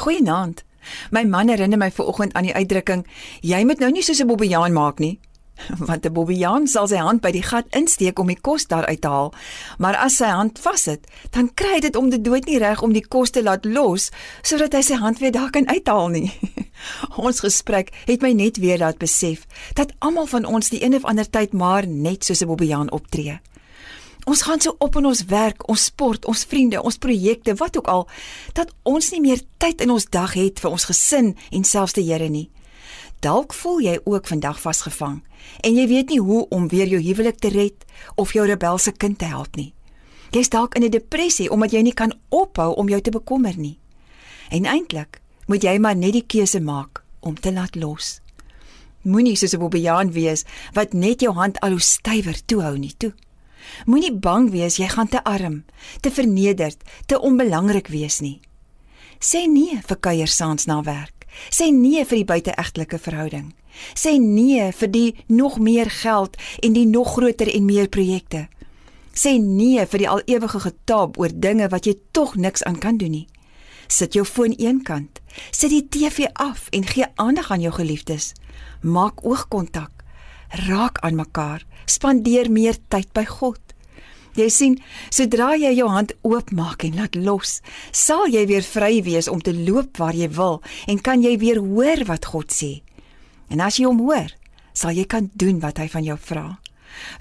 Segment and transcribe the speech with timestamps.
[0.00, 0.62] Goeienaand.
[1.12, 3.04] My man herinner my vanoggend aan die uitdrukking:
[3.44, 5.20] Jy moet nou nie soos 'n bobbejaan maak nie.
[5.88, 9.00] Want 'n bobbejaan sal sy hand by die gat insteek om die kos daar uit
[9.00, 9.32] te haal,
[9.78, 13.04] maar as sy hand vassit, dan kry dit om dit dood nie reg om die
[13.08, 14.10] kos te laat los
[14.42, 16.32] sodat hy sy hand weer daar kan uithaal nie.
[17.26, 21.04] ons gesprek het my net weer laat besef dat almal van ons die een of
[21.04, 23.40] ander tyd maar net soos 'n bobbejaan optree.
[24.24, 27.88] Ons gaan so op in ons werk, ons sport, ons vriende, ons projekte, wat ook
[27.88, 28.08] al,
[28.52, 32.04] dat ons nie meer tyd in ons dag het vir ons gesin en selfs die
[32.04, 32.50] Here nie.
[33.20, 35.20] Dalk voel jy ook vandag vasgevang
[35.64, 37.84] en jy weet nie hoe om weer jou huwelik te red
[38.16, 39.74] of jou rebelse kind te help nie.
[40.32, 43.78] Jy's dalk in 'n depressie omdat jy nie kan ophou om jou te bekommer nie.
[44.50, 48.20] En eintlik moet jy maar net die keuse maak om te laat los.
[49.02, 53.12] Moenie soos 'n bobbejaan wees wat net jou hand al hoe stywer toehou nie toe.
[53.86, 55.64] Moenie bang wees jy gaan te arm,
[56.00, 58.40] te vernederd, te onbelangrik wees nie.
[59.20, 61.26] Sê nee vir kuier saans na werk.
[61.50, 63.52] Sê nee vir die buiteegtelike verhouding.
[63.94, 68.48] Sê nee vir die nog meer geld en die nog groter en meer projekte.
[69.14, 72.96] Sê nee vir die al ewige getaap oor dinge wat jy tog niks aan kan
[72.96, 73.28] doen nie.
[73.90, 75.20] Sit jou foon eenkant.
[75.50, 78.32] Sit die TV af en gee aandag aan jou geliefdes.
[78.82, 79.99] Maak oogkontak.
[80.50, 83.60] Raak aan mekaar spandeer meer tyd by God.
[84.38, 84.76] Jy sien,
[85.10, 87.58] sodra jy jou hand oopmaak en laat los,
[87.90, 91.58] sal jy weer vry wees om te loop waar jy wil en kan jy weer
[91.58, 92.80] hoor wat God sê.
[93.50, 94.30] En as jy hom hoor,
[94.72, 96.46] sal jy kan doen wat hy van jou vra.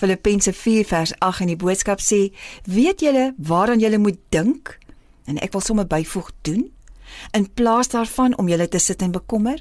[0.00, 2.32] Filippense 4 vers 8 in die boodskap sê:
[2.64, 4.78] "Weet julle waaraan julle moet dink?"
[5.26, 6.70] En ek wil sommer byvoeg doen
[7.32, 9.60] in plaas daarvan om julle te sit en bekommer.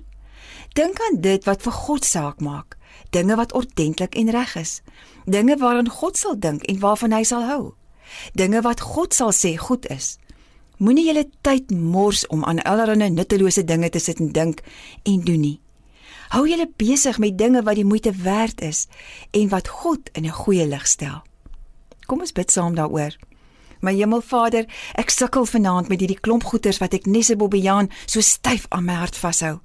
[0.73, 2.77] Dink aan dit wat vir God saak maak
[3.09, 4.81] dinge wat ordentlik en reg is,
[5.25, 7.73] dinge waaraan God sal dink en waarvan hy sal hou,
[8.33, 10.17] dinge wat God sal sê goed is.
[10.77, 14.61] Moenie julle tyd mors om aan allerlei nuttelose dinge te sit en dink
[15.03, 15.59] en doen nie.
[16.30, 18.85] Hou julle besig met dinge wat die moeite werd is
[19.31, 21.23] en wat God in 'n goeie lig stel.
[22.05, 23.15] Kom ons bid saam daaroor.
[23.81, 24.65] My Hemelvader,
[24.98, 28.86] ek sukkel vanaand met hierdie klomp goeters wat ek nes 'n bobbejaan so styf aan
[28.86, 29.59] my hart vashou.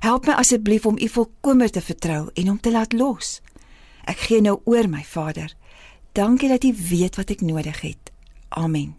[0.00, 3.40] Help my asseblief om U volkome te vertrou en om te laat los.
[4.04, 5.54] Ek gee nou oor my Vader.
[6.12, 8.12] Dankie dat U weet wat ek nodig het.
[8.48, 8.96] Amen.